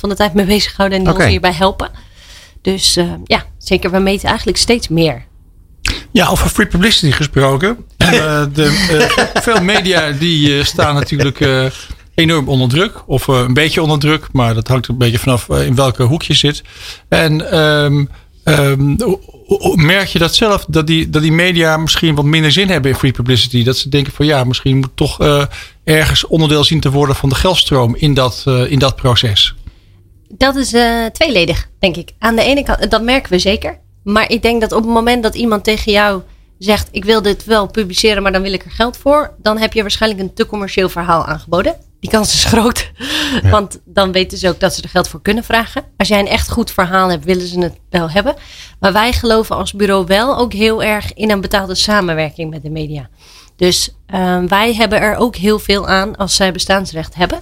van 0.00 0.08
de 0.08 0.14
tijd 0.14 0.34
mee 0.34 0.44
bezighouden 0.46 0.98
en 0.98 1.04
die 1.04 1.14
ons 1.14 1.24
hierbij 1.24 1.52
helpen. 1.52 1.90
Dus 2.62 2.96
eh, 2.96 3.06
ja, 3.24 3.44
zeker, 3.58 3.90
we 3.90 3.98
meten 3.98 4.28
eigenlijk 4.28 4.58
steeds 4.58 4.88
meer. 4.88 5.24
Ja, 6.10 6.26
over 6.28 6.48
free 6.48 6.66
publicity 6.66 7.10
gesproken. 7.12 7.76
Eh, 7.96 8.44
de, 8.52 9.08
eh, 9.34 9.42
veel 9.42 9.62
media 9.62 10.10
die 10.10 10.58
eh, 10.58 10.64
staan 10.64 10.94
natuurlijk 10.94 11.40
eh, 11.40 11.64
enorm 12.14 12.48
onder 12.48 12.68
druk. 12.68 13.02
Of 13.06 13.28
eh, 13.28 13.34
een 13.34 13.54
beetje 13.54 13.82
onder 13.82 13.98
druk. 13.98 14.26
Maar 14.32 14.54
dat 14.54 14.68
hangt 14.68 14.84
er 14.84 14.90
een 14.92 14.98
beetje 14.98 15.18
vanaf 15.18 15.48
in 15.48 15.74
welke 15.74 16.02
hoek 16.02 16.22
je 16.22 16.34
zit. 16.34 16.62
En 17.08 17.50
ehm, 17.50 18.04
hoe- 19.46 19.76
merk 19.76 20.08
je 20.08 20.18
dat 20.18 20.34
zelf? 20.34 20.64
Dat 20.68 20.86
die, 20.86 21.10
dat 21.10 21.22
die 21.22 21.32
media 21.32 21.76
misschien 21.76 22.14
wat 22.14 22.24
minder 22.24 22.52
zin 22.52 22.68
hebben 22.68 22.90
in 22.90 22.96
free 22.96 23.12
publicity. 23.12 23.64
Dat 23.64 23.76
ze 23.76 23.88
denken 23.88 24.12
van 24.12 24.26
ja, 24.26 24.44
misschien 24.44 24.76
moet 24.76 24.90
toch 24.94 25.20
eh, 25.20 25.44
ergens 25.84 26.26
onderdeel 26.26 26.64
zien 26.64 26.80
te 26.80 26.90
worden 26.90 27.16
van 27.16 27.28
de 27.28 27.34
geldstroom 27.34 27.96
in 27.96 28.14
dat, 28.14 28.42
eh, 28.46 28.70
in 28.70 28.78
dat 28.78 28.96
proces. 28.96 29.54
Dat 30.28 30.56
is 30.56 30.72
eh, 30.72 31.04
tweeledig, 31.06 31.68
denk 31.78 31.96
ik. 31.96 32.12
Aan 32.18 32.36
de 32.36 32.42
ene 32.42 32.62
kant, 32.62 32.90
dat 32.90 33.02
merken 33.02 33.32
we 33.32 33.38
zeker. 33.38 33.78
Maar 34.04 34.30
ik 34.30 34.42
denk 34.42 34.60
dat 34.60 34.72
op 34.72 34.82
het 34.82 34.92
moment 34.92 35.22
dat 35.22 35.34
iemand 35.34 35.64
tegen 35.64 35.92
jou 35.92 36.22
zegt: 36.58 36.88
Ik 36.90 37.04
wil 37.04 37.22
dit 37.22 37.44
wel 37.44 37.66
publiceren, 37.66 38.22
maar 38.22 38.32
dan 38.32 38.42
wil 38.42 38.52
ik 38.52 38.64
er 38.64 38.70
geld 38.70 38.96
voor. 38.96 39.34
Dan 39.42 39.58
heb 39.58 39.72
je 39.72 39.80
waarschijnlijk 39.80 40.22
een 40.22 40.34
te 40.34 40.46
commercieel 40.46 40.88
verhaal 40.88 41.26
aangeboden. 41.26 41.76
Die 42.02 42.10
kans 42.10 42.34
is 42.34 42.44
groot. 42.44 42.92
Want 43.42 43.80
dan 43.84 44.12
weten 44.12 44.38
ze 44.38 44.48
ook 44.48 44.60
dat 44.60 44.74
ze 44.74 44.82
er 44.82 44.88
geld 44.88 45.08
voor 45.08 45.22
kunnen 45.22 45.44
vragen. 45.44 45.84
Als 45.96 46.08
jij 46.08 46.18
een 46.18 46.26
echt 46.26 46.50
goed 46.50 46.70
verhaal 46.70 47.08
hebt, 47.10 47.24
willen 47.24 47.46
ze 47.46 47.60
het 47.60 47.78
wel 47.90 48.10
hebben. 48.10 48.34
Maar 48.80 48.92
wij 48.92 49.12
geloven 49.12 49.56
als 49.56 49.72
bureau 49.72 50.06
wel 50.06 50.38
ook 50.38 50.52
heel 50.52 50.82
erg 50.82 51.14
in 51.14 51.30
een 51.30 51.40
betaalde 51.40 51.74
samenwerking 51.74 52.50
met 52.50 52.62
de 52.62 52.70
media. 52.70 53.08
Dus 53.56 53.94
eh, 54.06 54.42
wij 54.46 54.74
hebben 54.74 55.00
er 55.00 55.16
ook 55.16 55.36
heel 55.36 55.58
veel 55.58 55.88
aan 55.88 56.16
als 56.16 56.36
zij 56.36 56.52
bestaansrecht 56.52 57.14
hebben. 57.14 57.40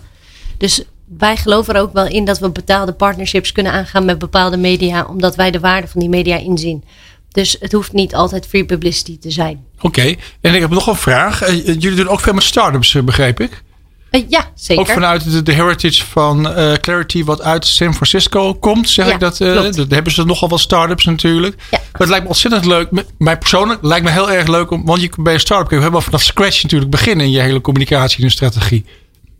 Dus 0.57 0.83
wij 1.19 1.37
geloven 1.37 1.75
er 1.75 1.81
ook 1.81 1.93
wel 1.93 2.07
in 2.07 2.25
dat 2.25 2.39
we 2.39 2.51
betaalde 2.51 2.93
partnerships 2.93 3.53
kunnen 3.53 3.73
aangaan 3.73 4.05
met 4.05 4.19
bepaalde 4.19 4.57
media, 4.57 5.05
omdat 5.05 5.37
wij 5.37 5.51
de 5.51 5.61
waarde 5.61 5.89
van 5.89 6.01
die 6.01 6.09
media 6.09 6.37
inzien. 6.37 6.85
Dus 7.29 7.57
het 7.61 7.73
hoeft 7.73 7.93
niet 7.93 8.15
altijd 8.15 8.47
free 8.47 8.65
publicity 8.65 9.19
te 9.19 9.31
zijn. 9.31 9.65
Oké, 9.81 10.15
en 10.41 10.55
ik 10.55 10.61
heb 10.61 10.71
nog 10.71 10.87
een 10.87 10.97
vraag. 10.97 11.43
Eh, 11.43 11.65
jullie 11.65 11.95
doen 11.95 12.09
ook 12.09 12.21
veel 12.21 12.33
met 12.33 12.43
startups, 12.43 12.95
eh, 12.95 13.03
begreep 13.03 13.41
ik. 13.41 13.63
Eh, 14.11 14.25
ja, 14.29 14.51
zeker. 14.55 14.83
Ook 14.83 14.91
vanuit 14.91 15.33
de, 15.33 15.43
de 15.43 15.53
heritage 15.53 16.05
van 16.05 16.53
eh, 16.55 16.73
Clarity, 16.73 17.25
wat 17.25 17.43
uit 17.43 17.67
San 17.67 17.95
Francisco 17.95 18.55
komt, 18.55 18.89
zeg 18.89 19.07
Ja, 19.07 19.13
ik 19.15 19.21
dat. 19.21 19.37
klopt. 19.37 19.77
dat 19.77 19.91
hebben 19.91 20.13
ze 20.13 20.25
nogal 20.25 20.49
wat 20.49 20.61
startups 20.61 21.05
natuurlijk. 21.05 21.63
Ja. 21.71 21.79
Maar 21.79 22.01
het 22.01 22.09
lijkt 22.09 22.23
me 22.23 22.29
ontzettend 22.31 22.65
leuk. 22.65 22.89
Mij 23.19 23.39
persoonlijk 23.39 23.83
lijkt 23.83 24.05
me 24.05 24.11
heel 24.11 24.31
erg 24.31 24.47
leuk, 24.47 24.71
om, 24.71 24.85
want 24.85 25.01
je 25.01 25.11
bij 25.19 25.35
een 25.35 25.41
start-up 25.41 25.67
kun 25.67 25.77
je 25.77 25.83
helemaal 25.83 26.05
vanaf 26.05 26.23
scratch 26.23 26.63
natuurlijk 26.63 26.91
beginnen 26.91 27.27
in 27.27 27.33
je 27.33 27.41
hele 27.41 27.61
communicatie 27.61 28.25
en 28.25 28.31
strategie. 28.31 28.85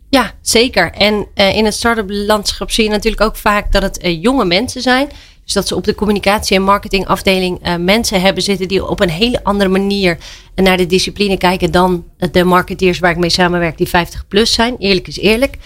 Ja, 0.09 0.31
zeker. 0.41 0.91
En 0.91 1.27
in 1.33 1.65
het 1.65 1.73
start-up 1.73 2.09
landschap 2.09 2.71
zie 2.71 2.83
je 2.83 2.89
natuurlijk 2.89 3.21
ook 3.21 3.35
vaak 3.35 3.71
dat 3.71 3.81
het 3.81 3.99
jonge 4.01 4.45
mensen 4.45 4.81
zijn. 4.81 5.09
Dus 5.51 5.59
dat 5.61 5.69
ze 5.69 5.75
op 5.75 5.83
de 5.83 5.95
communicatie- 5.95 6.55
en 6.55 6.63
marketingafdeling 6.63 7.59
eh, 7.61 7.75
mensen 7.75 8.21
hebben 8.21 8.43
zitten 8.43 8.67
die 8.67 8.87
op 8.87 8.99
een 8.99 9.09
hele 9.09 9.43
andere 9.43 9.69
manier 9.69 10.17
naar 10.55 10.77
de 10.77 10.85
discipline 10.85 11.37
kijken 11.37 11.71
dan 11.71 12.05
de 12.31 12.43
marketeers 12.43 12.99
waar 12.99 13.11
ik 13.11 13.17
mee 13.17 13.29
samenwerk, 13.29 13.77
die 13.77 13.87
50 13.87 14.27
plus 14.27 14.53
zijn. 14.53 14.75
Eerlijk 14.77 15.07
is 15.07 15.17
eerlijk. 15.17 15.57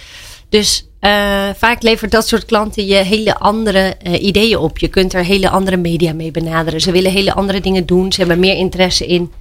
Dus 0.50 0.88
eh, 1.00 1.50
vaak 1.56 1.82
levert 1.82 2.12
dat 2.12 2.28
soort 2.28 2.46
klanten 2.46 2.86
je 2.86 2.96
hele 2.96 3.38
andere 3.38 3.80
eh, 3.80 4.24
ideeën 4.24 4.58
op. 4.58 4.78
Je 4.78 4.88
kunt 4.88 5.14
er 5.14 5.26
hele 5.26 5.50
andere 5.50 5.78
media 5.78 6.14
mee 6.14 6.32
benaderen. 6.32 6.82
Ze 6.82 6.92
willen 6.92 7.12
hele 7.12 7.34
andere 7.34 7.62
dingen 7.62 7.86
doen. 7.86 8.12
Ze 8.12 8.20
hebben 8.20 8.40
meer 8.40 8.56
interesse 8.56 9.06
in 9.06 9.32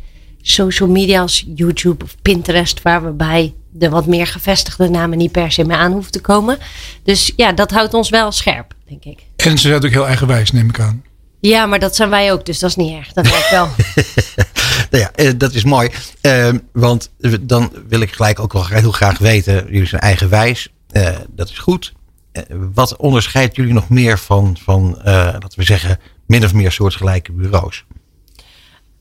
social 0.42 0.88
media 0.88 1.20
als 1.20 1.44
YouTube 1.54 2.04
of 2.04 2.16
Pinterest, 2.22 2.82
waar 2.82 3.04
we 3.04 3.10
bij 3.10 3.54
de 3.70 3.88
wat 3.88 4.06
meer 4.06 4.26
gevestigde 4.26 4.88
namen 4.88 5.18
niet 5.18 5.32
per 5.32 5.52
se 5.52 5.64
meer 5.64 5.76
aan 5.76 5.92
hoeven 5.92 6.12
te 6.12 6.20
komen. 6.20 6.58
Dus 7.02 7.32
ja, 7.36 7.52
dat 7.52 7.70
houdt 7.70 7.94
ons 7.94 8.08
wel 8.08 8.32
scherp, 8.32 8.74
denk 8.88 9.04
ik. 9.04 9.18
En 9.44 9.58
ze 9.58 9.68
zijn 9.68 9.84
ook 9.84 9.90
heel 9.90 10.06
eigenwijs, 10.06 10.52
neem 10.52 10.68
ik 10.68 10.80
aan. 10.80 11.04
Ja, 11.40 11.66
maar 11.66 11.78
dat 11.78 11.96
zijn 11.96 12.10
wij 12.10 12.32
ook, 12.32 12.46
dus 12.46 12.58
dat 12.58 12.70
is 12.70 12.76
niet 12.76 12.92
erg. 12.92 13.12
Dat 13.12 13.30
werkt 13.30 13.50
wel. 13.50 13.68
nou 14.90 15.02
ja, 15.02 15.12
eh, 15.12 15.30
dat 15.36 15.54
is 15.54 15.64
mooi. 15.64 15.90
Uh, 16.22 16.52
want 16.72 17.10
dan 17.40 17.72
wil 17.88 18.00
ik 18.00 18.12
gelijk 18.12 18.38
ook 18.38 18.52
wel 18.52 18.66
heel 18.66 18.92
graag 18.92 19.18
weten. 19.18 19.66
Jullie 19.70 19.86
zijn 19.86 20.00
eigenwijs. 20.00 20.68
Uh, 20.92 21.08
dat 21.28 21.48
is 21.48 21.58
goed. 21.58 21.92
Uh, 22.32 22.42
wat 22.74 22.96
onderscheidt 22.96 23.56
jullie 23.56 23.72
nog 23.72 23.88
meer 23.88 24.18
van, 24.18 24.56
van 24.62 24.98
laten 25.04 25.58
we 25.58 25.64
zeggen, 25.64 25.98
min 26.26 26.44
of 26.44 26.54
meer 26.54 26.72
soortgelijke 26.72 27.32
bureaus? 27.32 27.84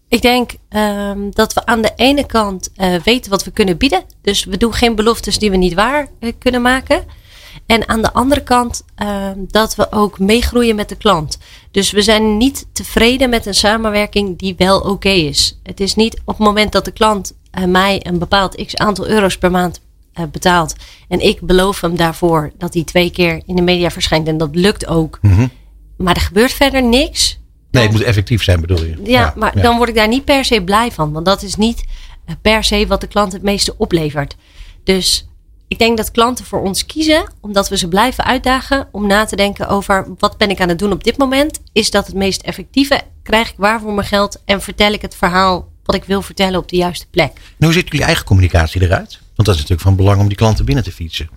Ik 0.07 0.21
denk 0.21 0.51
um, 0.69 1.31
dat 1.31 1.53
we 1.53 1.65
aan 1.65 1.81
de 1.81 1.91
ene 1.95 2.25
kant 2.25 2.69
weten 3.03 3.31
wat 3.31 3.43
we 3.43 3.51
kunnen 3.51 3.77
bieden. 3.77 4.03
Dus 4.21 4.43
we 4.43 4.57
doen 4.57 4.73
geen 4.73 4.95
beloftes 4.95 5.37
die 5.39 5.51
we 5.51 5.57
niet 5.57 5.73
waar 5.73 6.07
kunnen 6.39 6.61
maken. 6.61 7.05
En 7.73 7.89
aan 7.89 8.01
de 8.01 8.13
andere 8.13 8.43
kant 8.43 8.83
uh, 9.03 9.27
dat 9.37 9.75
we 9.75 9.91
ook 9.91 10.19
meegroeien 10.19 10.75
met 10.75 10.89
de 10.89 10.95
klant. 10.95 11.37
Dus 11.71 11.91
we 11.91 12.01
zijn 12.01 12.37
niet 12.37 12.65
tevreden 12.71 13.29
met 13.29 13.45
een 13.45 13.53
samenwerking 13.53 14.37
die 14.37 14.55
wel 14.57 14.79
oké 14.79 15.09
is. 15.09 15.59
Het 15.63 15.79
is 15.79 15.95
niet 15.95 16.21
op 16.25 16.37
het 16.37 16.45
moment 16.45 16.71
dat 16.71 16.85
de 16.85 16.91
klant 16.91 17.33
uh, 17.59 17.65
mij 17.65 17.99
een 18.05 18.19
bepaald 18.19 18.65
x 18.65 18.75
aantal 18.75 19.07
euro's 19.07 19.37
per 19.37 19.51
maand 19.51 19.81
uh, 20.19 20.25
betaalt. 20.31 20.75
En 21.07 21.19
ik 21.19 21.41
beloof 21.41 21.81
hem 21.81 21.95
daarvoor 21.95 22.51
dat 22.57 22.73
hij 22.73 22.83
twee 22.83 23.11
keer 23.11 23.41
in 23.45 23.55
de 23.55 23.61
media 23.61 23.89
verschijnt. 23.89 24.27
En 24.27 24.37
dat 24.37 24.55
lukt 24.55 24.87
ook. 24.87 25.19
Mm 25.21 25.31
-hmm. 25.31 25.51
Maar 25.97 26.15
er 26.15 26.21
gebeurt 26.21 26.53
verder 26.53 26.83
niks. 26.83 27.39
Nee, 27.71 27.83
het 27.83 27.91
moet 27.91 28.01
effectief 28.01 28.43
zijn 28.43 28.61
bedoel 28.61 28.83
je? 28.83 28.95
Ja, 29.03 29.03
ja 29.03 29.33
maar 29.35 29.55
ja. 29.55 29.61
dan 29.61 29.77
word 29.77 29.89
ik 29.89 29.95
daar 29.95 30.07
niet 30.07 30.25
per 30.25 30.45
se 30.45 30.63
blij 30.63 30.91
van. 30.91 31.11
Want 31.11 31.25
dat 31.25 31.41
is 31.41 31.55
niet 31.55 31.83
per 32.41 32.63
se 32.63 32.87
wat 32.87 33.01
de 33.01 33.07
klant 33.07 33.33
het 33.33 33.41
meeste 33.41 33.77
oplevert. 33.77 34.35
Dus 34.83 35.27
ik 35.73 35.79
denk 35.79 35.97
dat 35.97 36.11
klanten 36.11 36.45
voor 36.45 36.61
ons 36.61 36.85
kiezen 36.85 37.31
omdat 37.41 37.69
we 37.69 37.77
ze 37.77 37.87
blijven 37.87 38.23
uitdagen 38.23 38.87
om 38.91 39.07
na 39.07 39.25
te 39.25 39.35
denken 39.35 39.67
over 39.67 40.07
wat 40.17 40.37
ben 40.37 40.49
ik 40.49 40.61
aan 40.61 40.69
het 40.69 40.79
doen 40.79 40.91
op 40.91 41.03
dit 41.03 41.17
moment. 41.17 41.59
Is 41.71 41.91
dat 41.91 42.05
het 42.05 42.15
meest 42.15 42.41
effectieve? 42.41 43.01
Krijg 43.23 43.49
ik 43.49 43.55
waar 43.57 43.79
voor 43.79 43.93
mijn 43.93 44.07
geld? 44.07 44.41
En 44.45 44.61
vertel 44.61 44.93
ik 44.93 45.01
het 45.01 45.15
verhaal 45.15 45.67
wat 45.83 45.95
ik 45.95 46.03
wil 46.03 46.21
vertellen 46.21 46.59
op 46.59 46.69
de 46.69 46.75
juiste 46.75 47.05
plek? 47.09 47.31
En 47.35 47.65
hoe 47.65 47.73
ziet 47.73 47.87
jullie 47.89 48.05
eigen 48.05 48.25
communicatie 48.25 48.81
eruit? 48.81 49.19
Want 49.35 49.47
dat 49.47 49.55
is 49.55 49.61
natuurlijk 49.61 49.81
van 49.81 49.95
belang 49.95 50.19
om 50.19 50.27
die 50.27 50.37
klanten 50.37 50.65
binnen 50.65 50.83
te 50.83 50.91
fietsen. 50.91 51.29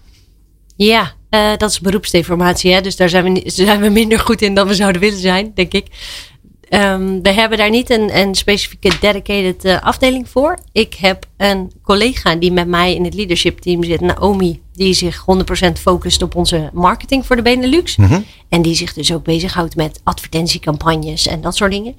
Ja, 0.77 1.13
uh, 1.31 1.57
dat 1.57 1.71
is 1.71 1.81
beroepsdeformatie. 1.81 2.73
Hè? 2.73 2.81
Dus 2.81 2.97
daar 2.97 3.09
zijn 3.09 3.33
we, 3.33 3.43
zijn 3.51 3.81
we 3.81 3.89
minder 3.89 4.19
goed 4.19 4.43
in 4.43 4.55
dan 4.55 4.67
we 4.67 4.75
zouden 4.75 5.01
willen 5.01 5.21
zijn, 5.21 5.53
denk 5.55 5.73
ik. 5.73 5.87
Um, 6.71 7.23
we 7.23 7.33
hebben 7.33 7.59
daar 7.59 7.71
niet 7.71 7.91
een, 7.91 8.17
een 8.17 8.35
specifieke 8.35 8.91
dedicated 9.01 9.65
uh, 9.65 9.83
afdeling 9.83 10.29
voor. 10.29 10.59
Ik 10.73 10.95
heb 10.95 11.27
een 11.37 11.73
collega 11.83 12.35
die 12.35 12.53
met 12.53 12.69
mij 12.69 12.95
in 12.95 13.05
het 13.05 13.15
leadership 13.15 13.59
team 13.59 13.85
zit, 13.85 14.01
Naomi, 14.01 14.63
die 14.73 14.95
zich 14.95 15.25
100% 15.67 15.73
focust 15.73 16.23
op 16.23 16.35
onze 16.35 16.71
marketing 16.73 17.27
voor 17.27 17.37
de 17.37 17.43
Benelux. 17.43 17.97
Mm 17.97 18.07
-hmm. 18.07 18.25
En 18.49 18.63
die 18.63 18.75
zich 18.75 18.93
dus 18.93 19.13
ook 19.13 19.25
bezighoudt 19.25 19.77
met 19.77 20.01
advertentiecampagnes 20.05 21.27
en 21.27 21.41
dat 21.41 21.57
soort 21.57 21.71
dingen. 21.71 21.97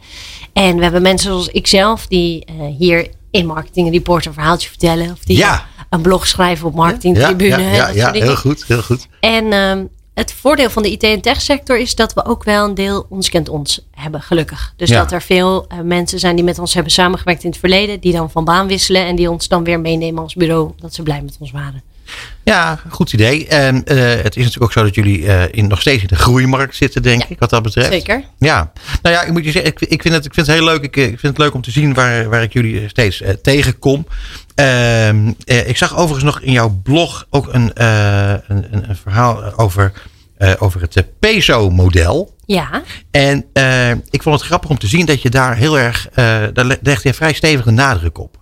En 0.54 0.76
we 0.76 0.84
hebben 0.84 1.02
mensen 1.02 1.30
zoals 1.30 1.48
ikzelf 1.48 2.08
die 2.08 2.46
uh, 2.50 2.78
hier 2.78 3.08
in 3.32 3.46
Marketing 3.46 3.92
Report 3.92 4.26
een 4.26 4.34
verhaaltje 4.34 4.70
vertellen. 4.70 5.12
Of 5.12 5.20
die 5.20 5.38
ja. 5.38 5.66
een 5.90 6.02
blog 6.02 6.28
schrijven 6.28 6.68
op 6.68 6.76
Marketing 6.76 7.18
Tribune. 7.18 7.62
Ja, 7.62 7.72
ja, 7.72 7.90
ja, 7.90 7.90
ja 7.90 8.12
heel 8.12 8.36
goed, 8.36 8.66
heel 8.66 8.82
goed. 8.82 9.08
En 9.20 9.54
um, 9.54 9.90
het 10.18 10.34
voordeel 10.34 10.70
van 10.70 10.84
de 10.84 10.92
IT- 10.92 11.04
en 11.04 11.22
techsector 11.22 11.78
is 11.78 11.96
dat 11.96 12.14
we 12.14 12.26
ook 12.26 12.44
wel 12.44 12.66
een 12.66 12.74
deel 12.74 13.06
ons 13.10 13.30
kent 13.30 13.50
ons 13.50 13.88
hebben, 13.92 14.22
gelukkig. 14.22 14.74
Dus 14.76 14.90
ja. 14.90 15.00
dat 15.02 15.12
er 15.12 15.22
veel 15.22 15.66
uh, 15.72 15.80
mensen 15.80 16.20
zijn 16.20 16.36
die 16.36 16.44
met 16.46 16.60
ons 16.60 16.74
hebben 16.74 16.92
samengewerkt 16.92 17.44
in 17.44 17.50
het 17.50 17.60
verleden, 17.60 18.00
die 18.00 18.14
dan 18.14 18.32
van 18.32 18.46
baan 18.46 18.68
wisselen 18.68 19.06
en 19.06 19.16
die 19.16 19.32
ons 19.32 19.48
dan 19.48 19.64
weer 19.64 19.80
meenemen 19.80 20.24
als 20.24 20.34
bureau, 20.34 20.72
dat 20.80 20.94
ze 20.94 21.04
blij 21.04 21.22
met 21.22 21.38
ons 21.40 21.52
waren. 21.52 21.82
Ja, 22.44 22.80
goed 22.90 23.14
idee. 23.14 23.48
En 23.48 23.76
uh, 23.76 24.00
het 24.24 24.36
is 24.36 24.44
natuurlijk 24.44 24.64
ook 24.64 24.72
zo 24.72 24.84
dat 24.84 24.96
jullie 24.96 25.20
uh, 25.20 25.44
in, 25.52 25.68
nog 25.68 25.82
steeds 25.82 26.02
in 26.02 26.08
de 26.08 26.16
groeimarkt 26.16 26.76
zitten, 26.76 27.02
denk 27.02 27.22
ja, 27.22 27.28
ik, 27.30 27.40
wat 27.40 27.50
dat 27.50 27.64
betreft. 27.64 27.92
Zeker. 27.92 28.24
Ja, 28.38 28.72
nou 29.02 29.16
ja, 29.16 29.24
ik 29.24 29.32
moet 29.32 29.46
je 29.46 29.52
zeggen, 29.52 29.72
ik, 29.72 29.82
ik, 29.82 30.02
vind, 30.02 30.14
het, 30.14 30.26
ik 30.26 30.34
vind 30.34 30.48
het 30.48 30.56
heel 30.56 30.66
leuk. 30.66 30.84
Ik, 30.84 30.96
ik 30.96 31.20
vind 31.20 31.22
het 31.22 31.38
leuk 31.38 31.54
om 31.54 31.62
te 31.62 31.72
zien 31.72 31.94
waar, 31.94 32.30
waar 32.30 32.44
ik 32.44 32.54
jullie 32.54 32.90
steeds 32.90 33.22
uh, 33.22 33.30
tegenkom. 33.30 34.08
Uh, 34.60 35.28
ik 35.46 35.78
zag 35.78 35.98
overigens 35.98 36.24
nog 36.24 36.42
in 36.42 36.52
jouw 36.52 36.80
blog 36.84 37.28
ook 37.30 37.54
een, 37.54 37.72
een, 37.84 38.42
een, 38.48 38.90
een 38.90 38.96
verhaal 38.96 39.58
over, 39.58 39.92
over 40.60 40.82
het 40.82 41.20
peso-model. 41.20 42.36
Ja. 42.46 42.84
En 43.12 43.46
ik 44.10 44.24
vond 44.24 44.36
het 44.36 44.46
grappig 44.46 44.70
om 44.70 44.78
te 44.78 44.88
zien 44.88 45.06
dat 45.06 45.22
je 45.22 45.30
daar 45.30 45.56
heel 45.56 45.80
erg, 45.80 46.10
daar 46.54 46.78
legt 46.82 47.04
je 47.04 47.14
vrij 47.14 47.34
stevige 47.34 47.72
nadruk 47.72 48.18
op. 48.18 48.38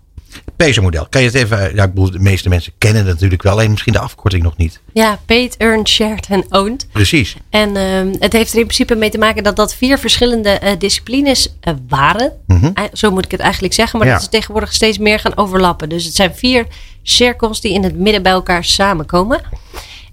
PESO-model. 0.55 1.07
Kan 1.09 1.21
je 1.21 1.27
het 1.27 1.35
even... 1.35 1.75
Ja, 1.75 1.83
ik 1.83 1.93
bedoel, 1.93 2.11
de 2.11 2.19
meeste 2.19 2.49
mensen 2.49 2.73
kennen 2.77 3.03
het 3.05 3.13
natuurlijk 3.13 3.43
wel. 3.43 3.53
Alleen 3.53 3.71
misschien 3.71 3.93
de 3.93 3.99
afkorting 3.99 4.43
nog 4.43 4.57
niet. 4.57 4.81
Ja, 4.93 5.19
paid, 5.25 5.57
earned, 5.57 5.87
shared 5.87 6.27
en 6.27 6.45
owned. 6.49 6.87
Precies. 6.91 7.35
En 7.49 7.75
uh, 7.75 8.19
het 8.19 8.33
heeft 8.33 8.51
er 8.51 8.59
in 8.59 8.65
principe 8.65 8.95
mee 8.95 9.09
te 9.09 9.17
maken 9.17 9.43
dat 9.43 9.55
dat 9.55 9.75
vier 9.75 9.97
verschillende 9.97 10.59
uh, 10.63 10.69
disciplines 10.77 11.55
uh, 11.63 11.73
waren. 11.87 12.31
Mm 12.47 12.59
-hmm. 12.59 12.73
Zo 12.93 13.11
moet 13.11 13.25
ik 13.25 13.31
het 13.31 13.39
eigenlijk 13.39 13.73
zeggen. 13.73 13.99
Maar 13.99 14.07
ja. 14.07 14.13
dat 14.13 14.23
is 14.23 14.29
tegenwoordig 14.29 14.73
steeds 14.73 14.97
meer 14.97 15.19
gaan 15.19 15.37
overlappen. 15.37 15.89
Dus 15.89 16.05
het 16.05 16.15
zijn 16.15 16.35
vier 16.35 16.67
cirkels 17.03 17.61
die 17.61 17.73
in 17.73 17.83
het 17.83 17.97
midden 17.97 18.23
bij 18.23 18.31
elkaar 18.31 18.63
samenkomen. 18.63 19.41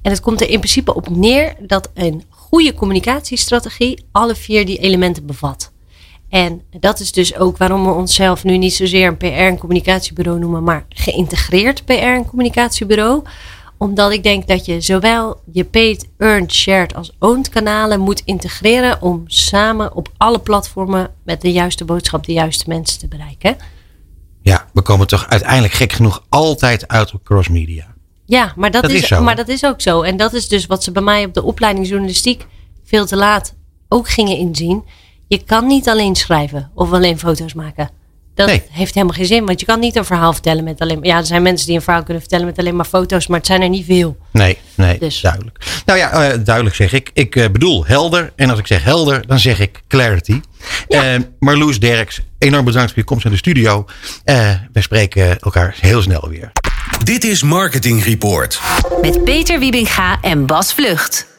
En 0.02 0.10
het 0.10 0.20
komt 0.20 0.40
er 0.40 0.48
in 0.48 0.58
principe 0.58 0.94
op 0.94 1.10
neer 1.10 1.54
dat 1.58 1.90
een 1.94 2.22
goede 2.28 2.74
communicatiestrategie 2.74 4.04
alle 4.12 4.34
vier 4.34 4.66
die 4.66 4.78
elementen 4.78 5.26
bevat. 5.26 5.71
En 6.32 6.62
dat 6.80 7.00
is 7.00 7.12
dus 7.12 7.36
ook 7.36 7.56
waarom 7.56 7.84
we 7.84 7.92
onszelf 7.92 8.44
nu 8.44 8.58
niet 8.58 8.74
zozeer 8.74 9.06
een 9.06 9.16
PR- 9.16 9.26
en 9.26 9.58
communicatiebureau 9.58 10.38
noemen, 10.38 10.62
maar 10.62 10.84
geïntegreerd 10.88 11.84
PR- 11.84 11.92
en 11.92 12.26
communicatiebureau. 12.26 13.22
Omdat 13.78 14.12
ik 14.12 14.22
denk 14.22 14.46
dat 14.48 14.64
je 14.64 14.80
zowel 14.80 15.40
je 15.50 15.64
paid, 15.64 16.08
earned, 16.18 16.52
shared 16.52 16.94
als 16.94 17.12
owned 17.18 17.48
kanalen 17.48 18.00
moet 18.00 18.22
integreren 18.24 19.02
om 19.02 19.22
samen 19.26 19.94
op 19.94 20.08
alle 20.16 20.38
platformen 20.38 21.10
met 21.24 21.40
de 21.40 21.52
juiste 21.52 21.84
boodschap 21.84 22.26
de 22.26 22.32
juiste 22.32 22.64
mensen 22.68 22.98
te 22.98 23.08
bereiken. 23.08 23.56
Ja, 24.42 24.66
we 24.72 24.82
komen 24.82 25.06
toch 25.06 25.26
uiteindelijk 25.28 25.72
gek 25.72 25.92
genoeg 25.92 26.24
altijd 26.28 26.88
uit 26.88 27.14
op 27.14 27.24
crossmedia. 27.24 27.94
Ja, 28.24 28.52
maar 28.56 28.70
dat, 28.70 28.82
dat 28.82 28.90
is, 28.90 29.10
is 29.10 29.18
maar 29.18 29.36
dat 29.36 29.48
is 29.48 29.64
ook 29.64 29.80
zo. 29.80 30.02
En 30.02 30.16
dat 30.16 30.32
is 30.32 30.48
dus 30.48 30.66
wat 30.66 30.84
ze 30.84 30.92
bij 30.92 31.02
mij 31.02 31.24
op 31.24 31.34
de 31.34 31.42
opleiding 31.42 31.88
journalistiek 31.88 32.46
veel 32.84 33.06
te 33.06 33.16
laat 33.16 33.54
ook 33.88 34.08
gingen 34.08 34.36
inzien 34.36 34.84
je 35.32 35.44
kan 35.44 35.66
niet 35.66 35.88
alleen 35.88 36.14
schrijven 36.14 36.70
of 36.74 36.92
alleen 36.92 37.18
foto's 37.18 37.54
maken. 37.54 37.90
Dat 38.34 38.46
nee. 38.46 38.62
heeft 38.70 38.94
helemaal 38.94 39.16
geen 39.16 39.26
zin, 39.26 39.46
want 39.46 39.60
je 39.60 39.66
kan 39.66 39.80
niet 39.80 39.96
een 39.96 40.04
verhaal 40.04 40.32
vertellen 40.32 40.64
met 40.64 40.80
alleen 40.80 40.98
maar. 40.98 41.06
Ja, 41.06 41.16
er 41.16 41.26
zijn 41.26 41.42
mensen 41.42 41.66
die 41.66 41.76
een 41.76 41.82
verhaal 41.82 42.02
kunnen 42.02 42.20
vertellen 42.22 42.46
met 42.46 42.58
alleen 42.58 42.76
maar 42.76 42.84
foto's, 42.84 43.26
maar 43.26 43.38
het 43.38 43.46
zijn 43.46 43.62
er 43.62 43.68
niet 43.68 43.84
veel. 43.84 44.16
Nee, 44.30 44.58
nee, 44.74 44.98
dus. 44.98 45.20
duidelijk. 45.20 45.64
Nou 45.86 45.98
ja, 45.98 46.32
uh, 46.32 46.44
duidelijk 46.44 46.76
zeg 46.76 46.92
ik. 46.92 47.10
Ik 47.14 47.36
uh, 47.36 47.48
bedoel 47.48 47.86
helder. 47.86 48.32
En 48.36 48.50
als 48.50 48.58
ik 48.58 48.66
zeg 48.66 48.84
helder, 48.84 49.26
dan 49.26 49.38
zeg 49.38 49.60
ik 49.60 49.82
clarity. 49.88 50.40
Ja. 50.88 51.14
Uh, 51.14 51.20
Marloes 51.38 51.80
Derks, 51.80 52.20
enorm 52.38 52.64
bedankt 52.64 52.88
voor 52.88 52.98
je 52.98 53.04
komst 53.04 53.24
naar 53.24 53.32
de 53.32 53.38
studio. 53.38 53.84
we 54.72 54.80
spreken 54.80 55.38
elkaar 55.38 55.76
heel 55.80 56.02
snel 56.02 56.28
weer. 56.28 56.52
Dit 57.04 57.24
is 57.24 57.42
Marketing 57.42 58.04
Report. 58.04 58.60
Met 59.02 59.24
Peter 59.24 59.58
Wiebinga 59.58 60.18
en 60.20 60.46
Bas 60.46 60.74
Vlucht. 60.74 61.30